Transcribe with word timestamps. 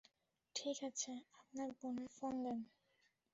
ঠিক 0.55 0.77
আছে, 0.83 1.11
আপনার 1.39 1.69
বোনের 1.79 2.09
ফোন 2.17 2.33
দেন। 2.43 2.59